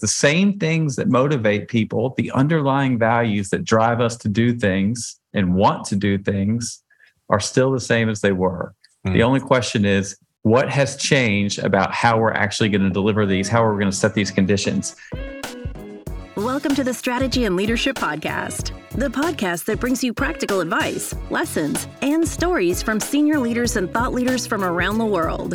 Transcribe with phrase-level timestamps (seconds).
[0.00, 5.18] The same things that motivate people, the underlying values that drive us to do things
[5.34, 6.82] and want to do things
[7.30, 8.74] are still the same as they were.
[9.06, 9.14] Mm.
[9.14, 13.48] The only question is what has changed about how we're actually going to deliver these,
[13.48, 14.94] how we're going to set these conditions.
[16.38, 21.88] Welcome to the Strategy and Leadership Podcast, the podcast that brings you practical advice, lessons,
[22.00, 25.54] and stories from senior leaders and thought leaders from around the world.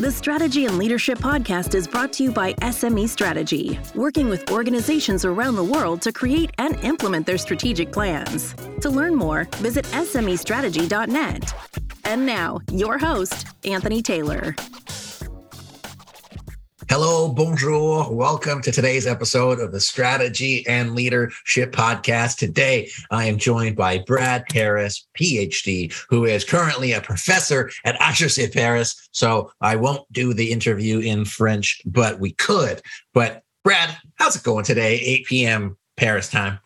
[0.00, 5.24] The Strategy and Leadership Podcast is brought to you by SME Strategy, working with organizations
[5.24, 8.52] around the world to create and implement their strategic plans.
[8.80, 11.54] To learn more, visit SMEstrategy.net.
[12.02, 14.56] And now, your host, Anthony Taylor.
[16.88, 18.14] Hello, bonjour.
[18.14, 22.38] Welcome to today's episode of the Strategy and Leadership Podcast.
[22.38, 28.52] Today, I am joined by Brad Harris, PhD, who is currently a professor at HEC
[28.52, 29.08] Paris.
[29.10, 32.80] So I won't do the interview in French, but we could.
[33.12, 34.94] But Brad, how's it going today?
[34.94, 35.76] 8 p.m.
[35.96, 36.60] Paris time.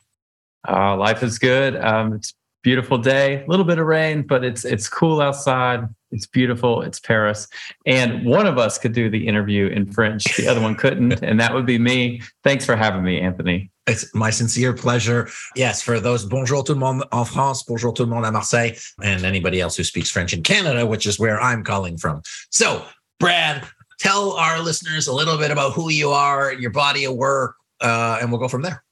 [0.69, 1.77] Uh, life is good.
[1.77, 5.89] Um, it's beautiful day, a little bit of rain, but it's it's cool outside.
[6.13, 6.83] It's beautiful.
[6.83, 7.47] It's Paris.
[7.87, 10.25] And one of us could do the interview in French.
[10.37, 11.23] The other one couldn't.
[11.23, 12.23] and that would be me.
[12.43, 13.71] Thanks for having me, Anthony.
[13.87, 15.29] It's my sincere pleasure.
[15.57, 18.77] Yes, for those bonjour tout le monde en France, bonjour tout le monde à Marseille,
[19.03, 22.23] and anybody else who speaks French in Canada, which is where I'm calling from.
[22.51, 22.85] So,
[23.19, 23.67] Brad,
[23.99, 28.19] tell our listeners a little bit about who you are, your body of work, uh,
[28.21, 28.83] and we'll go from there.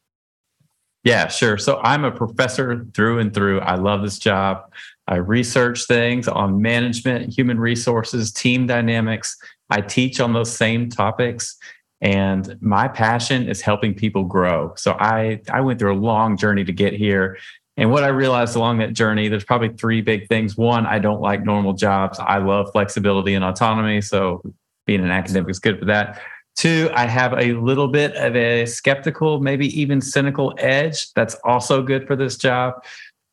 [1.04, 1.58] Yeah, sure.
[1.58, 3.60] So I'm a professor through and through.
[3.60, 4.72] I love this job.
[5.06, 9.36] I research things on management, human resources, team dynamics.
[9.70, 11.56] I teach on those same topics.
[12.00, 14.72] And my passion is helping people grow.
[14.76, 17.38] So I, I went through a long journey to get here.
[17.76, 20.56] And what I realized along that journey, there's probably three big things.
[20.56, 22.18] One, I don't like normal jobs.
[22.18, 24.00] I love flexibility and autonomy.
[24.00, 24.42] So
[24.86, 26.20] being an academic is good for that.
[26.58, 31.12] Two, I have a little bit of a skeptical, maybe even cynical edge.
[31.12, 32.82] That's also good for this job.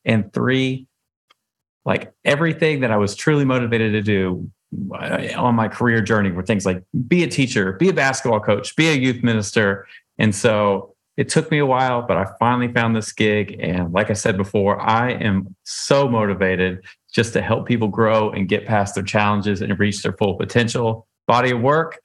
[0.05, 0.85] And three,
[1.85, 4.51] like everything that I was truly motivated to do
[4.93, 8.75] uh, on my career journey were things like be a teacher, be a basketball coach,
[8.75, 9.87] be a youth minister.
[10.19, 13.57] And so it took me a while, but I finally found this gig.
[13.59, 18.47] And like I said before, I am so motivated just to help people grow and
[18.47, 21.07] get past their challenges and reach their full potential.
[21.27, 21.99] Body of work.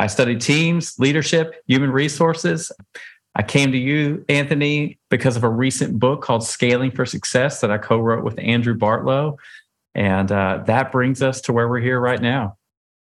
[0.00, 2.72] I studied teams, leadership, human resources.
[3.34, 7.70] I came to you, Anthony, because of a recent book called Scaling for Success that
[7.70, 9.36] I co wrote with Andrew Bartlow.
[9.94, 12.56] And uh, that brings us to where we're here right now.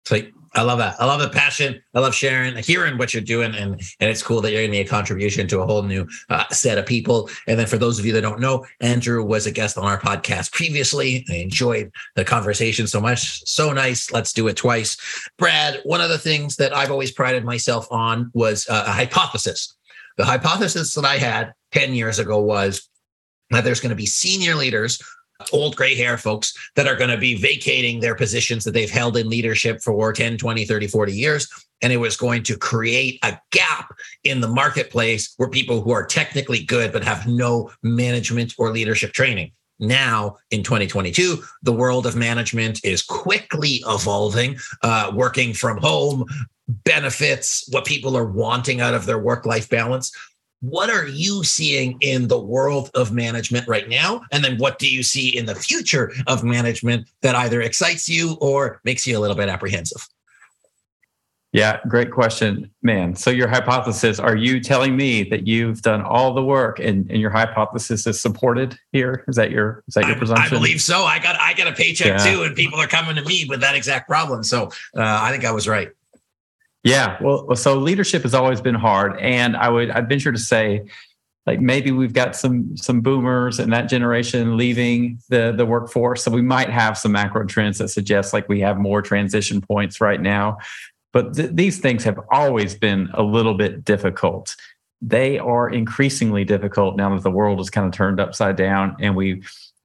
[0.04, 0.34] Sweet.
[0.54, 1.00] I love that.
[1.00, 1.82] I love the passion.
[1.94, 4.76] I love sharing, hearing what you're doing, and and it's cool that you're going to
[4.76, 7.30] be a contribution to a whole new uh, set of people.
[7.46, 9.98] And then for those of you that don't know, Andrew was a guest on our
[9.98, 11.24] podcast previously.
[11.30, 13.42] I enjoyed the conversation so much.
[13.48, 14.12] So nice.
[14.12, 14.96] Let's do it twice.
[15.38, 19.74] Brad, one of the things that I've always prided myself on was uh, a hypothesis.
[20.18, 22.88] The hypothesis that I had 10 years ago was
[23.50, 25.00] that there's going to be senior leaders,
[25.52, 29.16] old gray hair folks that are going to be vacating their positions that they've held
[29.16, 31.48] in leadership for 10, 20, 30, 40 years.
[31.80, 33.92] And it was going to create a gap
[34.24, 39.12] in the marketplace where people who are technically good but have no management or leadership
[39.12, 39.52] training.
[39.80, 46.24] Now, in 2022, the world of management is quickly evolving, uh, working from home,
[46.68, 50.12] benefits, what people are wanting out of their work life balance.
[50.62, 54.22] What are you seeing in the world of management right now?
[54.30, 58.36] And then what do you see in the future of management that either excites you
[58.40, 60.08] or makes you a little bit apprehensive?
[61.52, 63.14] Yeah, great question, man.
[63.14, 67.20] So your hypothesis, are you telling me that you've done all the work and, and
[67.20, 69.22] your hypothesis is supported here?
[69.28, 70.46] Is that your is that your presumption?
[70.46, 71.02] I, believe so.
[71.02, 72.32] I got I got a paycheck yeah.
[72.32, 74.42] too, and people are coming to me with that exact problem.
[74.44, 75.90] So uh, I think I was right.
[76.84, 80.84] Yeah, well, so leadership has always been hard, and I would I venture to say,
[81.46, 86.30] like maybe we've got some some boomers and that generation leaving the the workforce, so
[86.30, 90.20] we might have some macro trends that suggest like we have more transition points right
[90.20, 90.58] now.
[91.12, 94.56] But th- these things have always been a little bit difficult.
[95.00, 99.14] They are increasingly difficult now that the world is kind of turned upside down, and
[99.14, 99.42] we,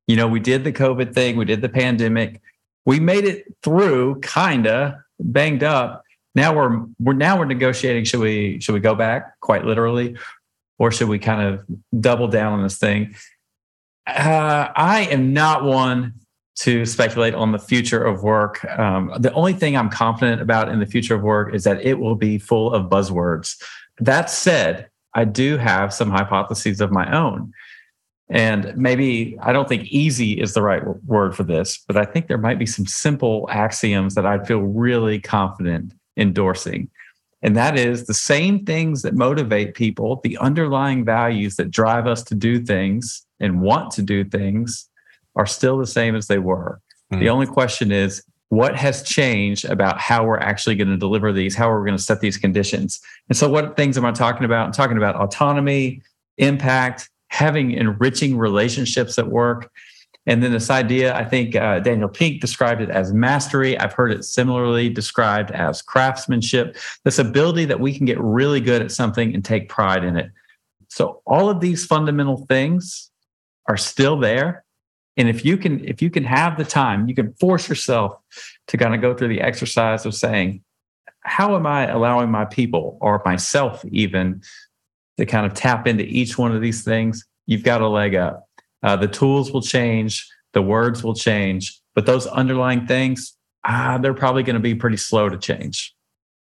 [0.07, 2.41] you know, we did the COVID thing, we did the pandemic,
[2.85, 6.03] we made it through, kinda banged up
[6.37, 10.15] now we're we're now we're negotiating should we should we go back quite literally?
[10.79, 11.65] Or should we kind of
[11.99, 13.15] double down on this thing?
[14.05, 16.13] Uh, i am not one
[16.59, 18.63] to speculate on the future of work.
[18.79, 21.95] Um, the only thing i'm confident about in the future of work is that it
[21.95, 23.61] will be full of buzzwords.
[23.99, 27.51] That said i do have some hypotheses of my own.
[28.29, 32.27] And maybe I don't think easy is the right word for this, but I think
[32.27, 36.89] there might be some simple axioms that I'd feel really confident endorsing.
[37.41, 42.23] And that is the same things that motivate people, the underlying values that drive us
[42.23, 44.89] to do things and want to do things
[45.35, 46.81] are still the same as they were.
[47.13, 47.19] Mm.
[47.19, 51.55] The only question is what has changed about how we're actually going to deliver these,
[51.55, 52.99] how we're going to set these conditions.
[53.29, 54.65] And so, what things am I talking about?
[54.65, 56.01] I'm talking about autonomy,
[56.37, 59.69] impact, having enriching relationships at work.
[60.27, 63.79] And then this idea, I think uh, Daniel Pink described it as mastery.
[63.79, 66.75] I've heard it similarly described as craftsmanship,
[67.06, 70.29] this ability that we can get really good at something and take pride in it.
[70.89, 73.09] So all of these fundamental things
[73.68, 74.65] are still there.
[75.15, 78.19] And if you can, if you can have the time, you can force yourself
[78.68, 80.62] to kind of go through the exercise of saying,
[81.21, 84.41] how am I allowing my people or myself even
[85.18, 87.25] to kind of tap into each one of these things?
[87.45, 88.46] You've got a leg up
[88.83, 93.35] uh, the tools will change, the words will change, but those underlying things,
[93.65, 95.94] ah, they're probably going to be pretty slow to change.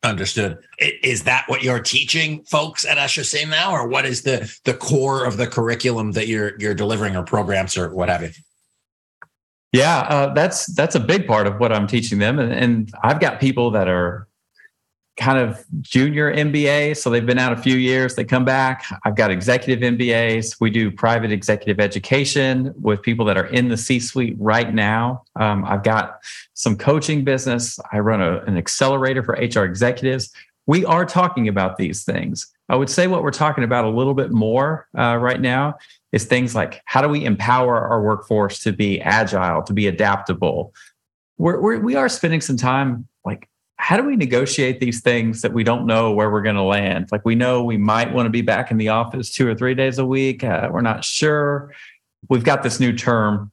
[0.04, 0.58] Understood.
[0.78, 5.24] Is that what you're teaching folks at HEC now, or what is the the core
[5.24, 8.30] of the curriculum that you're you're delivering, or programs, or what have you?
[9.72, 13.18] Yeah, uh, that's that's a big part of what I'm teaching them, and, and I've
[13.18, 14.28] got people that are
[15.16, 16.96] kind of junior MBA.
[16.96, 18.84] So they've been out a few years, they come back.
[19.04, 20.56] I've got executive MBAs.
[20.60, 25.24] We do private executive education with people that are in the C suite right now.
[25.36, 26.20] Um, I've got
[26.54, 27.78] some coaching business.
[27.92, 30.30] I run a, an accelerator for HR executives.
[30.66, 32.52] We are talking about these things.
[32.68, 35.76] I would say what we're talking about a little bit more uh, right now
[36.12, 40.74] is things like how do we empower our workforce to be agile, to be adaptable.
[41.38, 45.52] We're, we're we are spending some time like how do we negotiate these things that
[45.52, 47.08] we don't know where we're going to land?
[47.12, 49.74] Like we know we might want to be back in the office two or three
[49.74, 50.42] days a week.
[50.42, 51.74] Uh, we're not sure.
[52.28, 53.52] We've got this new term.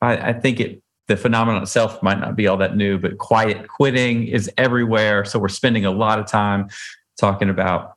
[0.00, 3.68] I, I think it the phenomenon itself might not be all that new, but quiet
[3.68, 5.24] quitting is everywhere.
[5.24, 6.68] So we're spending a lot of time
[7.18, 7.96] talking about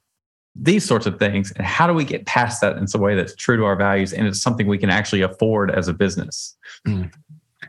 [0.56, 3.36] these sorts of things and how do we get past that in a way that's
[3.36, 6.58] true to our values and it's something we can actually afford as a business.
[6.88, 7.12] Mm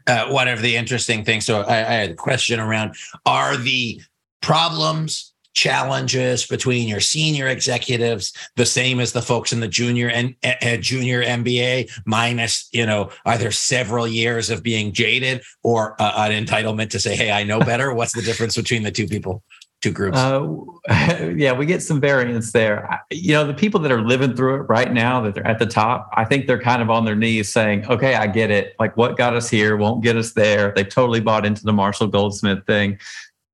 [0.06, 1.46] uh, one of the interesting things.
[1.46, 4.00] So I, I had a question around: Are the
[4.40, 10.34] problems challenges between your senior executives the same as the folks in the junior and
[10.44, 16.44] uh, junior MBA minus you know either several years of being jaded or uh, an
[16.44, 19.42] entitlement to say hey I know better what's the difference between the two people
[19.86, 20.18] two groups?
[20.18, 20.46] Uh,
[21.36, 23.00] yeah, we get some variance there.
[23.10, 25.66] You know, the people that are living through it right now, that they're at the
[25.66, 28.74] top, I think they're kind of on their knees saying, okay, I get it.
[28.78, 30.72] Like what got us here won't get us there.
[30.74, 32.98] They've totally bought into the Marshall Goldsmith thing.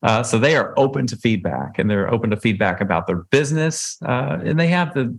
[0.03, 3.99] Uh, so they are open to feedback and they're open to feedback about their business.
[4.03, 5.17] Uh, and they have the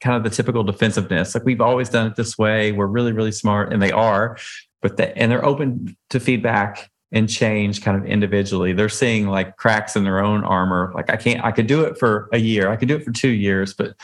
[0.00, 1.34] kind of the typical defensiveness.
[1.34, 2.72] Like we've always done it this way.
[2.72, 4.38] We're really, really smart and they are,
[4.80, 8.72] but they, and they're open to feedback and change kind of individually.
[8.72, 10.92] They're seeing like cracks in their own armor.
[10.94, 13.12] Like I can't, I could do it for a year, I could do it for
[13.12, 13.94] two years, but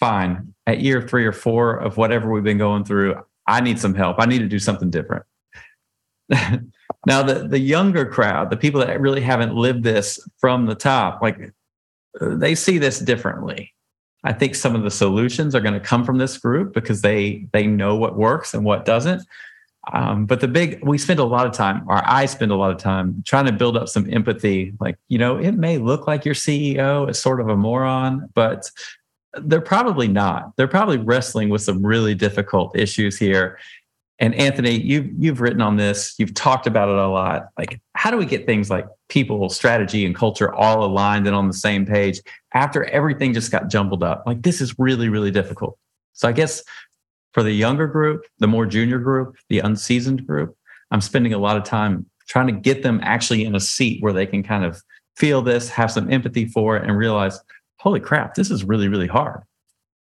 [0.00, 0.54] fine.
[0.66, 4.16] At year three or four of whatever we've been going through, I need some help.
[4.18, 5.24] I need to do something different.
[7.06, 11.22] now, the the younger crowd, the people that really haven't lived this from the top,
[11.22, 11.52] like
[12.20, 13.72] they see this differently.
[14.24, 17.46] I think some of the solutions are going to come from this group because they
[17.52, 19.22] they know what works and what doesn't.
[19.92, 22.72] Um, but the big, we spend a lot of time, or I spend a lot
[22.72, 24.72] of time trying to build up some empathy.
[24.80, 28.70] Like, you know, it may look like your CEO is sort of a moron, but
[29.34, 30.56] they're probably not.
[30.56, 33.58] They're probably wrestling with some really difficult issues here.
[34.18, 37.48] And Anthony, you've you've written on this, you've talked about it a lot.
[37.58, 41.48] Like, how do we get things like people, strategy, and culture all aligned and on
[41.48, 42.20] the same page
[42.54, 44.22] after everything just got jumbled up?
[44.26, 45.78] Like, this is really, really difficult.
[46.14, 46.62] So I guess
[47.36, 50.56] for the younger group, the more junior group, the unseasoned group,
[50.90, 54.14] I'm spending a lot of time trying to get them actually in a seat where
[54.14, 54.82] they can kind of
[55.18, 57.38] feel this, have some empathy for it, and realize,
[57.78, 59.42] holy crap, this is really, really hard.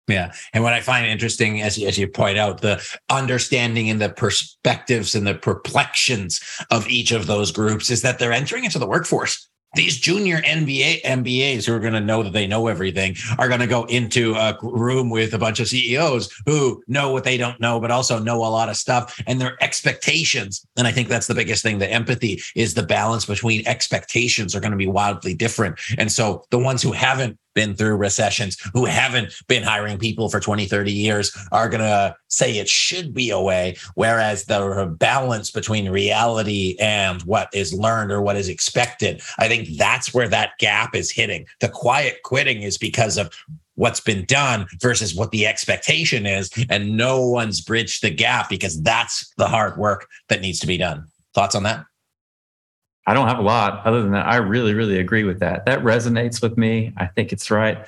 [0.08, 0.34] Yeah.
[0.53, 2.79] And what I find interesting, as, as you point out, the
[3.10, 8.34] understanding and the perspectives and the perplexions of each of those groups is that they're
[8.34, 12.48] entering into the workforce these junior NBA MBAs who are going to know that they
[12.48, 16.84] know everything are going to go into a room with a bunch of CEOs who
[16.88, 20.65] know what they don't know, but also know a lot of stuff and their expectations.
[20.77, 21.77] And I think that's the biggest thing.
[21.79, 25.79] The empathy is the balance between expectations are going to be wildly different.
[25.98, 30.40] And so the ones who haven't been through recessions, who haven't been hiring people for
[30.40, 33.76] 20, 30 years are going to say it should be a way.
[33.96, 39.78] Whereas the balance between reality and what is learned or what is expected, I think
[39.78, 41.46] that's where that gap is hitting.
[41.62, 43.34] The quiet quitting is because of
[43.76, 46.50] what's been done versus what the expectation is.
[46.70, 50.78] And no one's bridged the gap because that's the hard work that needs to be
[50.78, 51.08] done.
[51.34, 51.86] Thoughts on that?
[53.08, 54.26] I don't have a lot other than that.
[54.26, 55.66] I really, really agree with that.
[55.66, 56.94] That resonates with me.
[56.98, 57.86] I think it's right.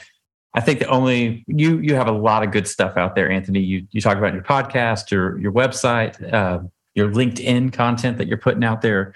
[0.54, 3.60] I think the only you you have a lot of good stuff out there, Anthony.
[3.60, 6.60] You you talk about your podcast, your your website, uh,
[6.96, 9.14] your LinkedIn content that you're putting out there.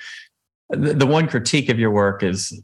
[0.70, 2.62] The, the, one critique of your work is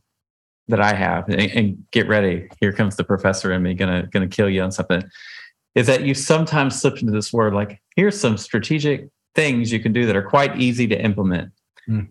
[0.69, 2.47] that I have, and, and get ready.
[2.61, 5.03] Here comes the professor in me, gonna gonna kill you on something.
[5.75, 9.93] Is that you sometimes slip into this word like here's some strategic things you can
[9.93, 11.51] do that are quite easy to implement.
[11.89, 12.09] Mm.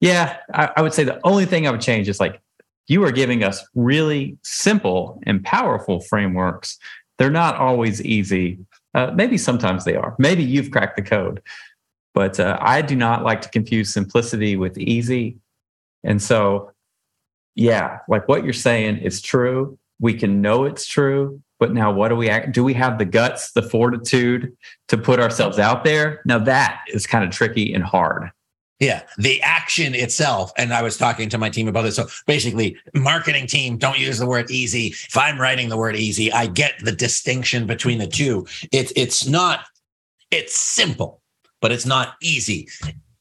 [0.00, 2.40] Yeah, I, I would say the only thing I would change is like
[2.88, 6.78] you are giving us really simple and powerful frameworks.
[7.18, 8.58] They're not always easy.
[8.94, 10.14] Uh, maybe sometimes they are.
[10.18, 11.42] Maybe you've cracked the code,
[12.14, 15.36] but uh, I do not like to confuse simplicity with easy.
[16.04, 16.72] And so,
[17.54, 19.78] yeah, like what you're saying is true.
[19.98, 22.52] We can know it's true, but now what do we act?
[22.52, 24.54] Do we have the guts, the fortitude
[24.88, 26.20] to put ourselves out there?
[26.26, 28.30] Now that is kind of tricky and hard.
[28.78, 30.52] Yeah, the action itself.
[30.58, 31.96] And I was talking to my team about this.
[31.96, 34.88] So basically, marketing team, don't use the word easy.
[34.88, 38.46] If I'm writing the word easy, I get the distinction between the two.
[38.72, 39.60] It's it's not,
[40.30, 41.22] it's simple,
[41.62, 42.68] but it's not easy.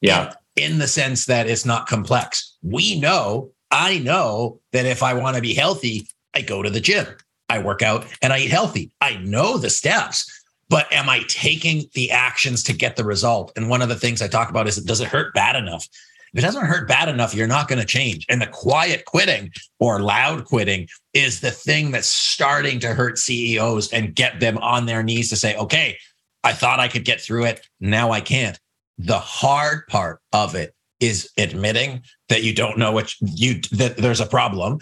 [0.02, 0.34] Yeah.
[0.58, 2.58] In, in the sense that it's not complex.
[2.62, 6.82] We know, I know that if I want to be healthy, I go to the
[6.82, 7.08] gym.
[7.48, 8.92] I work out and I eat healthy.
[9.00, 10.35] I know the steps
[10.70, 13.52] but am I taking the actions to get the result?
[13.56, 15.88] And one of the things I talk about is does it hurt bad enough?
[16.34, 18.26] If it doesn't hurt bad enough, you're not going to change.
[18.28, 23.94] And the quiet quitting or loud quitting is the thing that's starting to hurt CEOs
[23.94, 25.98] and get them on their knees to say, okay,
[26.44, 27.66] I thought I could get through it.
[27.80, 28.60] Now I can't.
[28.98, 34.22] The hard part of it is admitting that you don't know what you that there's
[34.22, 34.80] a problem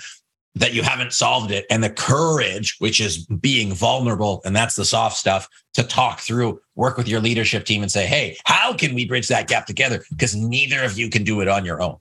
[0.55, 1.65] that you haven't solved it.
[1.69, 6.61] And the courage which is being vulnerable and that's the soft stuff to talk through
[6.75, 10.03] work with your leadership team and say hey how can we bridge that gap together?
[10.09, 11.97] Because neither of you can do it on your own.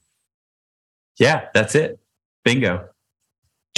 [1.18, 1.98] Yeah that's it.
[2.44, 2.88] Bingo.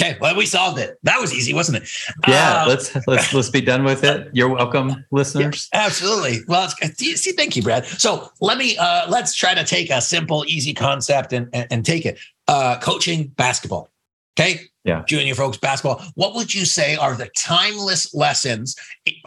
[0.01, 0.97] Okay well we solved it.
[1.03, 1.89] That was easy wasn't it?
[2.27, 4.29] Yeah uh, let's let's let's be done with it.
[4.33, 5.69] You're welcome listeners.
[5.73, 6.39] yeah, absolutely.
[6.49, 7.85] Well see thank you brad.
[7.85, 11.85] So let me uh let's try to take a simple easy concept and and, and
[11.85, 12.19] take it.
[12.49, 13.89] Uh coaching basketball
[14.37, 14.61] Okay.
[14.83, 15.03] Yeah.
[15.07, 16.03] Junior folks basketball.
[16.15, 18.75] What would you say are the timeless lessons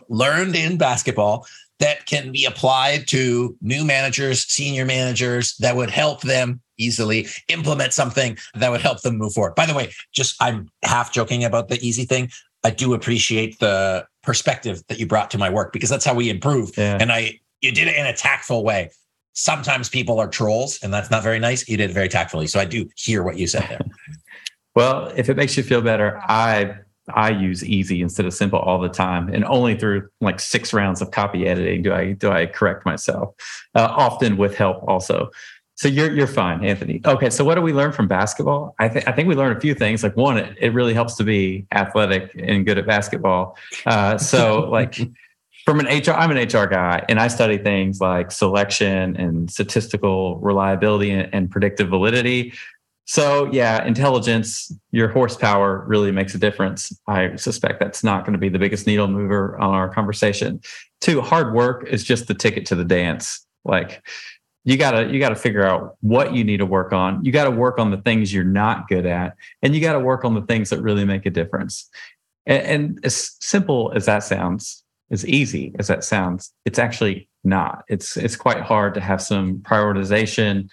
[0.09, 1.47] learned in basketball
[1.81, 7.93] that can be applied to new managers, senior managers that would help them easily implement
[7.93, 9.55] something that would help them move forward?
[9.55, 12.31] By the way, just I'm half joking about the easy thing.
[12.65, 16.29] I do appreciate the perspective that you brought to my work because that's how we
[16.29, 16.77] improve.
[16.77, 16.99] Yeah.
[17.01, 18.91] And I, you did it in a tactful way.
[19.33, 21.69] Sometimes people are trolls, and that's not very nice.
[21.69, 22.49] You did it very tactfully.
[22.49, 23.81] So I do hear what you said there.
[24.75, 26.77] Well, if it makes you feel better, I
[27.15, 31.01] I use easy instead of simple all the time, and only through like six rounds
[31.01, 33.35] of copy editing do I do I correct myself.
[33.75, 35.31] Uh, often with help also.
[35.77, 37.01] So you're you're fine, Anthony.
[37.05, 38.75] Okay, so what do we learn from basketball?
[38.79, 40.03] I think I think we learn a few things.
[40.03, 43.57] Like one, it, it really helps to be athletic and good at basketball.
[43.87, 45.01] Uh, so like.
[45.65, 50.39] From an HR, I'm an HR guy, and I study things like selection and statistical
[50.39, 52.55] reliability and, and predictive validity.
[53.09, 56.93] So, yeah, intelligence, your horsepower really makes a difference.
[57.07, 60.61] I suspect that's not going to be the biggest needle mover on our conversation.
[61.01, 63.47] Two, hard work is just the ticket to the dance.
[63.65, 64.07] Like,
[64.65, 67.25] you gotta you gotta figure out what you need to work on.
[67.25, 70.01] You got to work on the things you're not good at, and you got to
[70.01, 71.89] work on the things that really make a difference.
[72.45, 77.85] And, and as simple as that sounds, as easy as that sounds, it's actually not.
[77.89, 80.69] It's it's quite hard to have some prioritization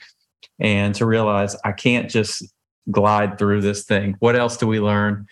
[0.59, 2.43] and to realize I can't just
[2.91, 4.15] glide through this thing.
[4.19, 5.27] What else do we learn?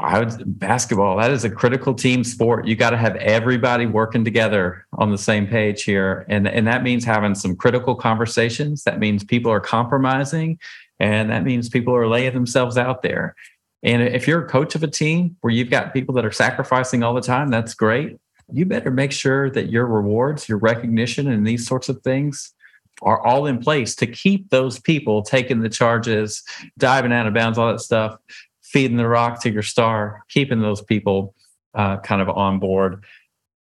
[0.00, 1.18] I would basketball.
[1.18, 2.66] That is a critical team sport.
[2.66, 6.82] You got to have everybody working together on the same page here, and and that
[6.82, 8.84] means having some critical conversations.
[8.84, 10.58] That means people are compromising,
[10.98, 13.34] and that means people are laying themselves out there.
[13.82, 17.02] And if you're a coach of a team where you've got people that are sacrificing
[17.02, 18.16] all the time, that's great.
[18.50, 22.54] You better make sure that your rewards, your recognition, and these sorts of things
[23.00, 26.42] are all in place to keep those people taking the charges,
[26.78, 28.16] diving out of bounds, all that stuff,
[28.62, 31.34] feeding the rock to your star, keeping those people
[31.74, 33.04] uh, kind of on board.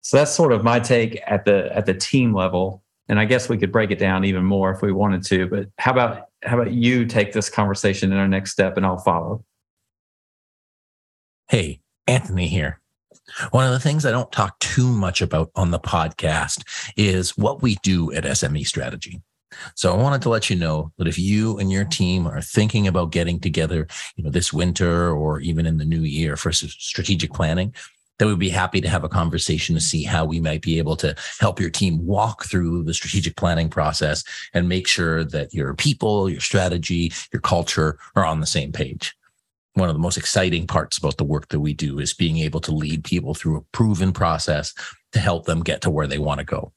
[0.00, 2.82] So that's sort of my take at the at the team level.
[3.08, 5.46] And I guess we could break it down even more if we wanted to.
[5.48, 8.98] But how about how about you take this conversation in our next step, and I'll
[8.98, 9.44] follow.
[11.48, 12.80] Hey, Anthony here.
[13.50, 16.62] One of the things I don't talk too much about on the podcast
[16.96, 19.20] is what we do at SME Strategy.
[19.74, 22.86] So I wanted to let you know that if you and your team are thinking
[22.86, 27.32] about getting together, you know, this winter or even in the new year for strategic
[27.32, 27.74] planning,
[28.18, 30.96] that we'd be happy to have a conversation to see how we might be able
[30.96, 35.74] to help your team walk through the strategic planning process and make sure that your
[35.74, 39.14] people, your strategy, your culture are on the same page.
[39.76, 42.60] One of the most exciting parts about the work that we do is being able
[42.60, 44.72] to lead people through a proven process
[45.12, 46.72] to help them get to where they want to go.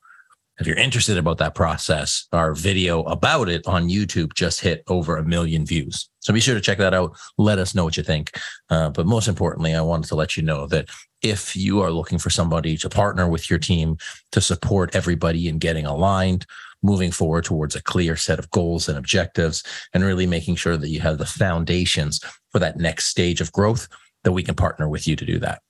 [0.59, 5.15] If you're interested about that process, our video about it on YouTube just hit over
[5.15, 6.09] a million views.
[6.19, 7.17] So be sure to check that out.
[7.37, 8.37] Let us know what you think.
[8.69, 10.89] Uh, but most importantly, I wanted to let you know that
[11.21, 13.95] if you are looking for somebody to partner with your team
[14.33, 16.45] to support everybody in getting aligned,
[16.81, 20.89] moving forward towards a clear set of goals and objectives, and really making sure that
[20.89, 22.19] you have the foundations
[22.51, 23.87] for that next stage of growth,
[24.23, 25.61] that we can partner with you to do that.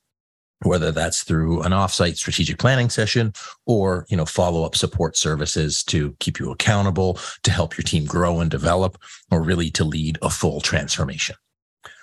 [0.62, 3.32] Whether that's through an offsite strategic planning session
[3.64, 8.40] or, you know, follow-up support services to keep you accountable, to help your team grow
[8.40, 8.98] and develop,
[9.30, 11.36] or really to lead a full transformation.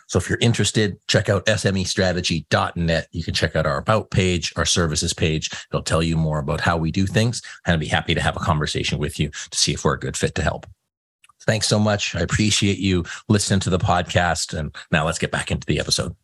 [0.08, 3.08] So if you're interested, check out smestrategy.net.
[3.12, 5.50] You can check out our about page, our services page.
[5.70, 7.42] It'll tell you more about how we do things.
[7.66, 10.00] And I'd be happy to have a conversation with you to see if we're a
[10.00, 10.66] good fit to help.
[11.42, 12.16] Thanks so much.
[12.16, 14.58] I appreciate you listening to the podcast.
[14.58, 16.16] And now let's get back into the episode.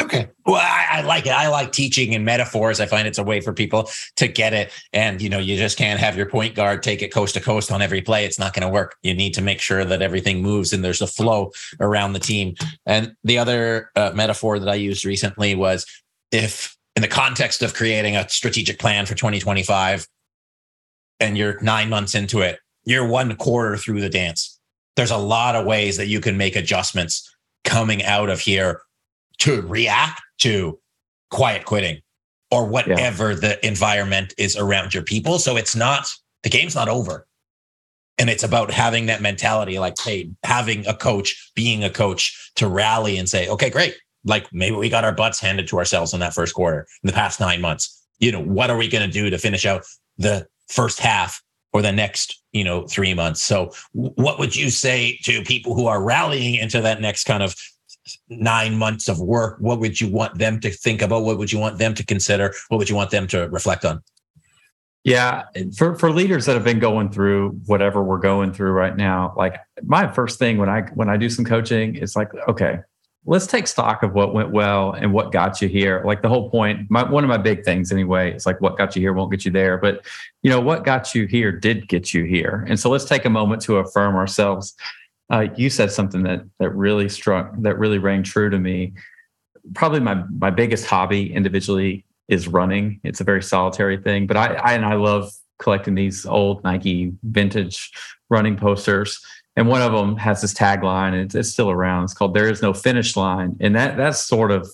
[0.00, 0.28] Okay.
[0.46, 1.32] Well, I, I, like it.
[1.32, 2.80] I like teaching in metaphors.
[2.80, 4.72] I find it's a way for people to get it.
[4.92, 7.70] And, you know, you just can't have your point guard take it coast to coast
[7.70, 8.24] on every play.
[8.24, 8.96] It's not going to work.
[9.02, 12.54] You need to make sure that everything moves and there's a flow around the team.
[12.86, 15.86] And the other uh, metaphor that I used recently was
[16.32, 20.06] if, in the context of creating a strategic plan for 2025,
[21.20, 24.58] and you're nine months into it, you're one quarter through the dance.
[24.96, 28.80] There's a lot of ways that you can make adjustments coming out of here
[29.40, 30.78] to react to
[31.30, 32.00] quiet quitting
[32.50, 33.38] or whatever yeah.
[33.38, 35.38] the environment is around your people.
[35.38, 36.08] So it's not,
[36.42, 37.26] the game's not over.
[38.18, 42.68] And it's about having that mentality, like, hey, having a coach, being a coach to
[42.68, 43.96] rally and say, okay, great.
[44.24, 47.14] Like maybe we got our butts handed to ourselves in that first quarter in the
[47.14, 48.04] past nine months.
[48.18, 49.84] You know, what are we going to do to finish out
[50.18, 51.42] the first half
[51.72, 53.40] or the next, you know, three months?
[53.40, 57.54] So what would you say to people who are rallying into that next kind of
[58.28, 61.22] nine months of work, what would you want them to think about?
[61.22, 62.54] What would you want them to consider?
[62.68, 64.02] What would you want them to reflect on?
[65.02, 65.44] Yeah,
[65.76, 69.56] for for leaders that have been going through whatever we're going through right now, like
[69.82, 72.80] my first thing when I when I do some coaching is like, okay,
[73.24, 76.02] let's take stock of what went well and what got you here.
[76.04, 78.96] Like the whole point, my, one of my big things anyway, is like what got
[78.96, 80.04] you here won't get you there, but
[80.42, 82.66] you know what got you here did get you here.
[82.68, 84.74] And so let's take a moment to affirm ourselves
[85.30, 88.92] uh, you said something that that really struck that really rang true to me.
[89.74, 93.00] Probably my my biggest hobby individually is running.
[93.04, 97.12] It's a very solitary thing, but I, I and I love collecting these old Nike
[97.22, 97.90] vintage
[98.28, 99.20] running posters.
[99.56, 102.04] And one of them has this tagline, and it's, it's still around.
[102.04, 104.68] It's called "There is no finish line," and that that's sort of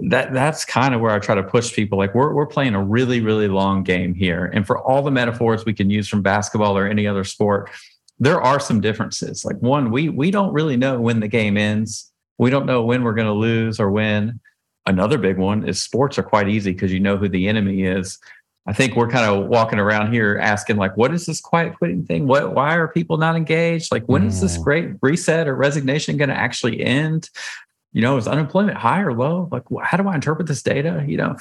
[0.00, 1.98] that that's kind of where I try to push people.
[1.98, 5.64] Like we're we're playing a really really long game here, and for all the metaphors
[5.64, 7.70] we can use from basketball or any other sport,
[8.18, 9.44] there are some differences.
[9.44, 12.12] Like one, we we don't really know when the game ends.
[12.38, 14.40] We don't know when we're going to lose or win.
[14.86, 18.18] Another big one is sports are quite easy because you know who the enemy is.
[18.66, 22.04] I think we're kind of walking around here asking like, what is this quiet quitting
[22.04, 22.26] thing?
[22.26, 23.92] What why are people not engaged?
[23.92, 24.28] Like when mm.
[24.28, 24.64] is this mm.
[24.64, 27.28] great reset or resignation going to actually end?
[27.92, 29.48] You know, is unemployment high or low?
[29.52, 31.04] Like how do I interpret this data?
[31.06, 31.36] You know.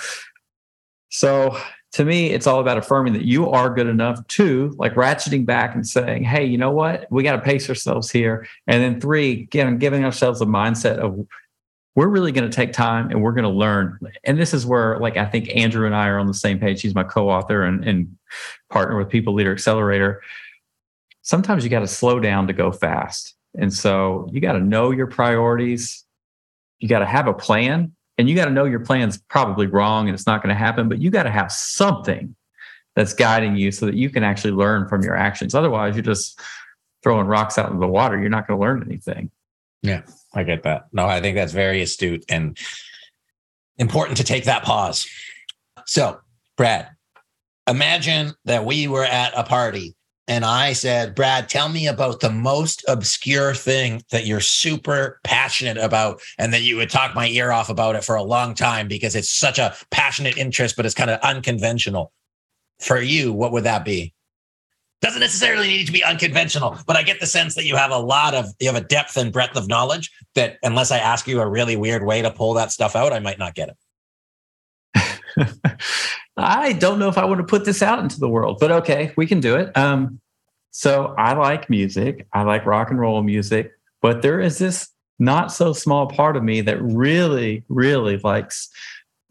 [1.10, 1.58] So
[1.94, 4.26] to me, it's all about affirming that you are good enough.
[4.28, 7.06] Two, like ratcheting back and saying, hey, you know what?
[7.12, 8.48] We got to pace ourselves here.
[8.66, 11.28] And then three, again, giving ourselves a mindset of
[11.96, 14.00] we're really going to take time and we're going to learn.
[14.24, 16.82] And this is where, like, I think Andrew and I are on the same page.
[16.82, 18.18] He's my co author and, and
[18.72, 20.24] partner with People Leader Accelerator.
[21.22, 23.36] Sometimes you got to slow down to go fast.
[23.56, 26.04] And so you got to know your priorities.
[26.80, 30.08] You got to have a plan and you got to know your plan's probably wrong
[30.08, 32.36] and it's not going to happen, but you got to have something
[32.96, 35.56] that's guiding you so that you can actually learn from your actions.
[35.56, 36.40] Otherwise, you're just
[37.02, 38.20] throwing rocks out into the water.
[38.20, 39.32] You're not going to learn anything.
[39.82, 40.88] Yeah, I get that.
[40.94, 42.58] No, I think that's very astute and
[43.78, 45.08] important to take that pause.
[45.86, 46.20] So,
[46.56, 46.90] Brad,
[47.68, 49.96] imagine that we were at a party
[50.28, 55.78] and I said, Brad, tell me about the most obscure thing that you're super passionate
[55.78, 58.88] about and that you would talk my ear off about it for a long time
[58.88, 62.14] because it's such a passionate interest, but it's kind of unconventional.
[62.80, 64.14] For you, what would that be?
[65.02, 67.98] Doesn't necessarily need to be unconventional, but I get the sense that you have a
[67.98, 71.42] lot of, you have a depth and breadth of knowledge that unless I ask you
[71.42, 73.76] a really weird way to pull that stuff out, I might not get it.
[76.38, 79.12] I don't know if I want to put this out into the world, but okay,
[79.16, 79.76] we can do it.
[79.78, 80.20] Um,
[80.72, 82.28] so I like music.
[82.34, 86.44] I like rock and roll music, but there is this not so small part of
[86.44, 88.70] me that really, really likes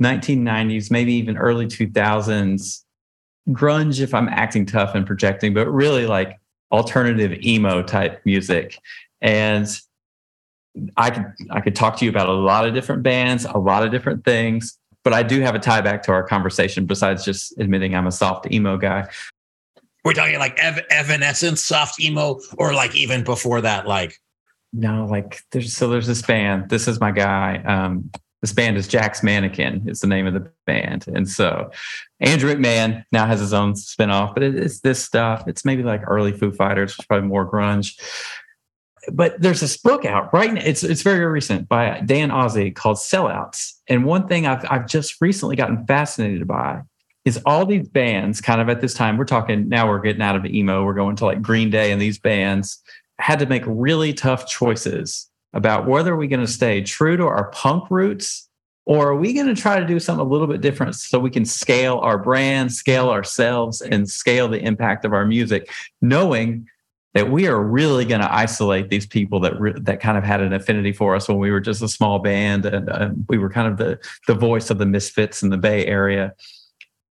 [0.03, 2.83] 1990s, maybe even early 2000s
[3.49, 6.38] grunge if I'm acting tough and projecting, but really like
[6.71, 8.79] alternative emo type music.
[9.21, 9.69] And
[10.97, 13.85] I could I could talk to you about a lot of different bands, a lot
[13.85, 17.59] of different things, but I do have a tie back to our conversation besides just
[17.59, 19.09] admitting I'm a soft emo guy.
[20.05, 24.19] We're talking like Ev- Evanescence, soft emo, or like even before that, like
[24.73, 26.71] no, like there's so there's this band.
[26.71, 27.59] This is my guy.
[27.59, 28.11] Um,
[28.41, 29.88] this band is Jack's Mannequin.
[29.88, 31.71] Is the name of the band, and so
[32.21, 34.35] Andrew McMahon now has his own spinoff.
[34.35, 35.45] But it's this stuff.
[35.47, 38.01] It's maybe like early Foo Fighters, probably more grunge.
[39.11, 40.62] But there's this book out right now.
[40.65, 43.75] It's it's very recent by Dan Ozzi called Sellouts.
[43.88, 46.83] And one thing I've I've just recently gotten fascinated by
[47.25, 49.17] is all these bands kind of at this time.
[49.17, 49.88] We're talking now.
[49.88, 50.85] We're getting out of emo.
[50.85, 52.81] We're going to like Green Day and these bands
[53.19, 57.51] had to make really tough choices about whether we're going to stay true to our
[57.51, 58.49] punk roots
[58.85, 61.31] or are we going to try to do something a little bit different so we
[61.31, 66.67] can scale our brand, scale ourselves, and scale the impact of our music, knowing
[67.14, 70.40] that we are really going to isolate these people that re- that kind of had
[70.40, 73.51] an affinity for us when we were just a small band and uh, we were
[73.51, 76.35] kind of the the voice of the misfits in the Bay Area.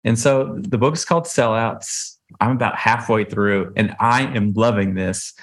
[0.03, 2.15] And so the book is called Sellouts.
[2.39, 5.33] I'm about halfway through, and I am loving this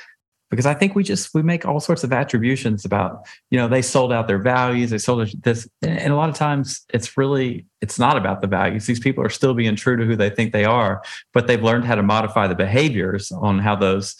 [0.51, 3.83] because I think we just we make all sorts of attributions about you know they
[3.83, 7.99] sold out their values they sold this and a lot of times it's really it's
[7.99, 8.87] not about the values.
[8.87, 11.85] These people are still being true to who they think they are but they've learned
[11.85, 14.17] how to modify the behaviors on how those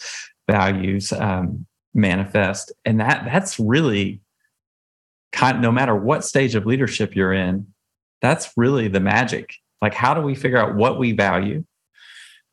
[0.49, 2.71] values um, manifest.
[2.85, 4.21] And that that's really
[5.31, 7.67] kind no matter what stage of leadership you're in
[8.21, 9.53] that's really the magic.
[9.81, 11.63] Like how do we figure out what we value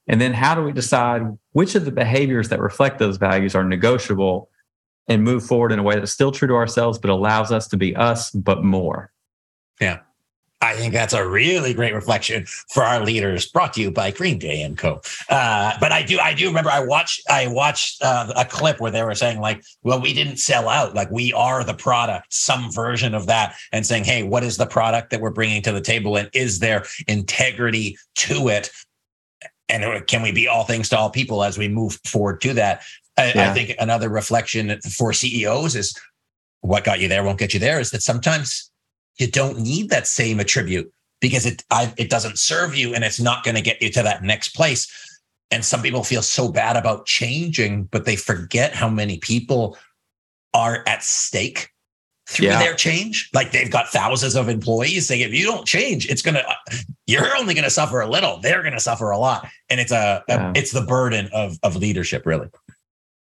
[0.07, 3.65] and then how do we decide which of the behaviors that reflect those values are
[3.65, 4.51] negotiable
[5.09, 7.77] and move forward in a way that's still true to ourselves, but allows us to
[7.77, 9.13] be us, but more?
[9.81, 10.01] Yeah.
[10.63, 13.47] I think that's a really great reflection for our leaders.
[13.47, 15.03] Brought to you by Green Day and Co.
[15.29, 18.91] Uh, but I do, I do remember I watched, I watched uh, a clip where
[18.91, 20.95] they were saying like, "Well, we didn't sell out.
[20.95, 24.65] Like we are the product, some version of that," and saying, "Hey, what is the
[24.65, 28.71] product that we're bringing to the table, and is there integrity to it
[29.69, 32.83] and can we be all things to all people as we move forward to that?
[33.17, 33.51] I, yeah.
[33.51, 35.97] I, think another reflection for CEOs is
[36.61, 37.81] what got you there won't get you there.
[37.81, 38.71] Is that sometimes
[39.19, 43.21] you don't need that same attribute because it I, it doesn't serve you and it's
[43.21, 44.91] not going to get you to that next place.
[45.51, 49.79] And some people feel so bad about changing, but they forget how many people
[50.53, 51.71] are at stake
[52.27, 52.59] through yeah.
[52.59, 53.31] their change.
[53.35, 56.43] Like they've got thousands of employees saying, if you don't change, it's gonna
[57.07, 58.39] you're only gonna suffer a little.
[58.41, 60.51] They're gonna suffer a lot, and it's a, yeah.
[60.51, 62.49] a it's the burden of of leadership, really.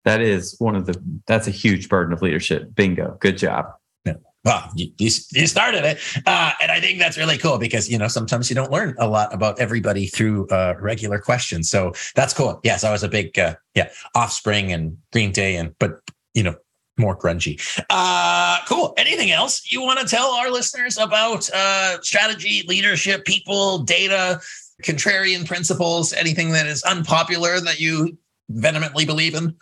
[0.06, 2.74] That is one of the that's a huge burden of leadership.
[2.76, 3.18] Bingo.
[3.20, 3.68] Good job.
[4.06, 4.14] Yeah.
[4.44, 7.98] Well, you, you, you started it, uh, and I think that's really cool because you
[7.98, 11.70] know sometimes you don't learn a lot about everybody through uh, regular questions.
[11.70, 12.60] So that's cool.
[12.64, 16.02] Yes, I was a big uh, yeah Offspring and Green Day, and but
[16.34, 16.56] you know
[17.02, 17.60] more grungy.
[17.90, 18.94] Uh, cool.
[18.98, 24.40] Anything else you want to tell our listeners about uh, strategy, leadership, people, data,
[24.84, 28.18] contrarian principles, anything that is unpopular that you
[28.50, 29.56] vehemently believe in?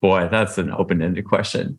[0.00, 1.78] Boy, that's an open-ended question.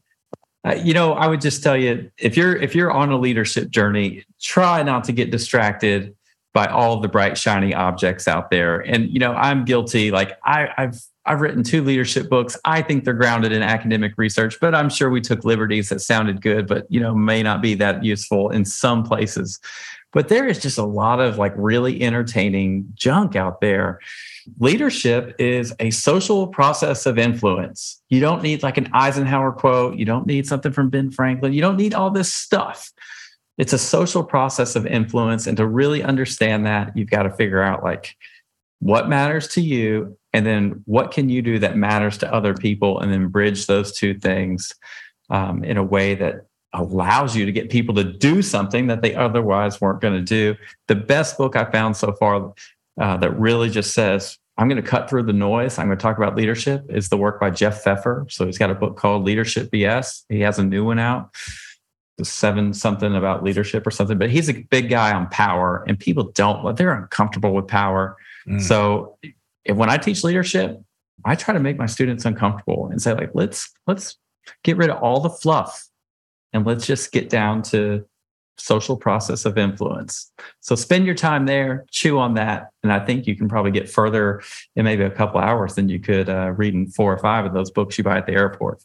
[0.66, 3.70] Uh, you know, I would just tell you if you're if you're on a leadership
[3.70, 6.16] journey, try not to get distracted
[6.54, 8.80] by all the bright shiny objects out there.
[8.80, 10.12] And you know, I'm guilty.
[10.12, 12.58] Like I, I've I've written two leadership books.
[12.66, 16.42] I think they're grounded in academic research, but I'm sure we took liberties that sounded
[16.42, 19.60] good, but you know, may not be that useful in some places.
[20.12, 24.00] But there is just a lot of like really entertaining junk out there.
[24.60, 28.02] Leadership is a social process of influence.
[28.10, 29.98] You don't need like an Eisenhower quote.
[29.98, 31.54] You don't need something from Ben Franklin.
[31.54, 32.92] You don't need all this stuff.
[33.60, 35.46] It's a social process of influence.
[35.46, 38.16] And to really understand that, you've got to figure out like
[38.80, 43.00] what matters to you and then what can you do that matters to other people?
[43.00, 44.74] And then bridge those two things
[45.30, 49.16] um, in a way that allows you to get people to do something that they
[49.16, 50.56] otherwise weren't going to do.
[50.88, 52.54] The best book i found so far
[53.00, 55.80] uh, that really just says i'm going to cut through the noise.
[55.80, 58.70] I'm going to talk about leadership is the work by jeff pfeffer so he's got
[58.70, 61.34] a book called leadership bs he has a new one out.
[62.20, 65.98] The seven something about leadership or something but he's a big guy on power and
[65.98, 68.16] people don't they're uncomfortable with power.
[68.48, 68.62] Mm.
[68.62, 69.18] so
[69.66, 70.82] if when I teach leadership,
[71.26, 74.18] I try to make my students uncomfortable and say, like, let's let's
[74.64, 75.88] get rid of all the fluff
[76.54, 78.06] and let's just get down to
[78.58, 80.32] social process of influence.
[80.60, 83.90] So spend your time there, chew on that, and I think you can probably get
[83.90, 84.42] further
[84.76, 87.72] in maybe a couple hours than you could uh, reading four or five of those
[87.72, 88.82] books you buy at the airport.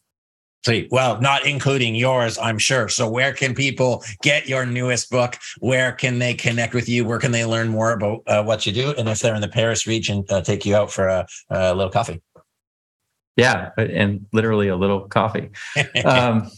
[0.90, 2.88] Well, not including yours, I'm sure.
[2.88, 5.38] So, where can people get your newest book?
[5.61, 7.05] Where can they connect with you?
[7.05, 8.94] Where can they learn more about uh, what you do?
[8.96, 11.92] And if they're in the Paris region, uh, take you out for a, a, little
[11.92, 12.22] coffee.
[13.37, 15.50] Yeah, and literally a little coffee,
[16.05, 16.50] um,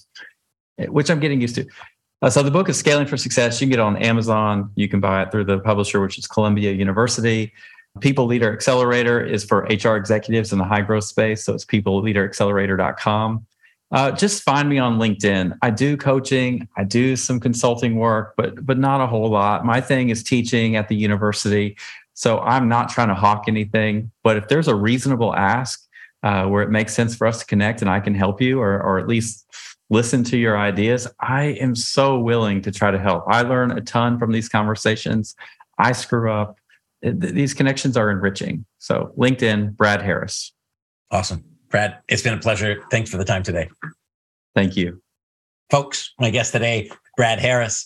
[0.79, 1.67] which I'm getting used to.
[2.23, 3.61] Uh, so, the book is Scaling for Success.
[3.61, 4.71] You can get it on Amazon.
[4.77, 7.53] You can buy it through the publisher, which is Columbia University.
[8.01, 11.45] People Leader Accelerator is for HR executives in the high growth space.
[11.45, 13.47] So, it's peopleleaderaccelerator.com.
[13.93, 15.57] Uh, just find me on LinkedIn.
[15.63, 19.65] I do coaching, I do some consulting work, but but not a whole lot.
[19.65, 21.77] My thing is teaching at the university,
[22.15, 24.11] so I'm not trying to hawk anything.
[24.25, 25.87] But if there's a reasonable ask
[26.25, 28.83] uh, where it makes sense for us to connect and I can help you, or
[28.83, 29.47] or at least
[29.89, 33.25] listen to your ideas, I am so willing to try to help.
[33.29, 35.37] I learn a ton from these conversations.
[35.79, 36.59] I screw up.
[37.03, 38.65] These connections are enriching.
[38.79, 40.53] So LinkedIn, Brad Harris.
[41.13, 41.56] Awesome.
[41.77, 42.83] Brad, it's been a pleasure.
[42.91, 43.69] Thanks for the time today.
[44.55, 45.03] Thank you.
[45.71, 47.85] Folks, my guest today, Brad Harris,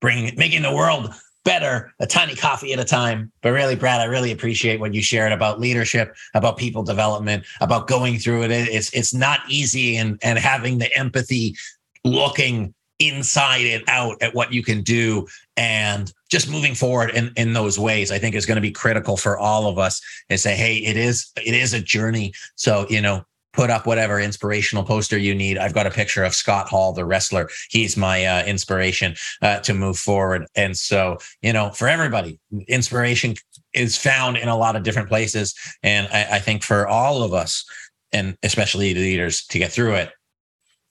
[0.00, 1.12] bringing making the world
[1.44, 3.30] better, a tiny coffee at a time.
[3.42, 7.88] But really, Brad, I really appreciate what you shared about leadership, about people development, about
[7.88, 8.52] going through it.
[8.52, 11.56] It's it's not easy and and having the empathy,
[12.04, 17.52] looking inside and out at what you can do and just moving forward in, in
[17.52, 20.56] those ways i think is going to be critical for all of us and say
[20.56, 22.32] hey it is it is a journey.
[22.56, 25.56] So you know put up whatever inspirational poster you need.
[25.56, 27.48] I've got a picture of scott hall the wrestler.
[27.70, 30.46] He's my uh, inspiration uh, to move forward.
[30.54, 33.34] And so you know for everybody inspiration
[33.72, 35.54] is found in a lot of different places.
[35.82, 37.64] And I, I think for all of us
[38.12, 40.10] and especially leaders to get through it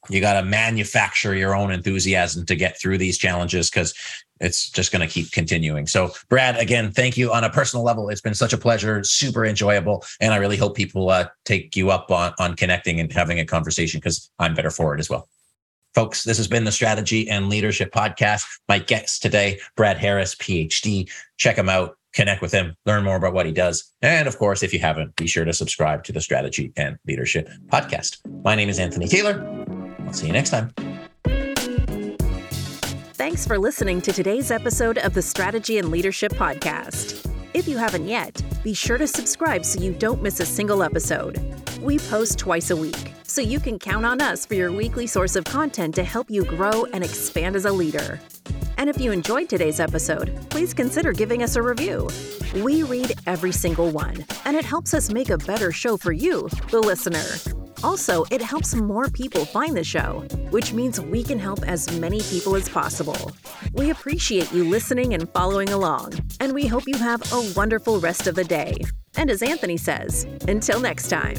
[0.10, 3.94] you got to manufacture your own enthusiasm to get through these challenges because
[4.42, 5.88] it's just going to keep continuing.
[5.88, 8.10] So, Brad, again, thank you on a personal level.
[8.10, 11.92] It's been such a pleasure, super enjoyable, and I really hope people uh, take you
[11.92, 15.28] up on on connecting and having a conversation because I'm better for it as well.
[15.94, 18.44] Folks, this has been the Strategy and Leadership Podcast.
[18.68, 21.10] My guest today, Brad Harris, PhD.
[21.38, 23.94] Check him out, connect with him, learn more about what he does.
[24.02, 27.50] And of course, if you haven't, be sure to subscribe to the Strategy and Leadership
[27.68, 28.18] Podcast.
[28.44, 29.85] My name is Anthony Taylor.
[30.16, 30.74] See you next time.
[33.14, 37.30] Thanks for listening to today's episode of the Strategy and Leadership Podcast.
[37.54, 41.40] If you haven't yet, be sure to subscribe so you don't miss a single episode.
[41.82, 45.36] We post twice a week, so you can count on us for your weekly source
[45.36, 48.20] of content to help you grow and expand as a leader.
[48.78, 52.10] And if you enjoyed today's episode, please consider giving us a review.
[52.56, 56.48] We read every single one, and it helps us make a better show for you,
[56.72, 57.65] the listener.
[57.86, 62.20] Also, it helps more people find the show, which means we can help as many
[62.20, 63.32] people as possible.
[63.74, 68.26] We appreciate you listening and following along, and we hope you have a wonderful rest
[68.26, 68.74] of the day.
[69.18, 71.38] And as Anthony says, until next time.